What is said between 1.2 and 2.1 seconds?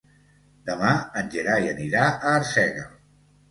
en Gerai anirà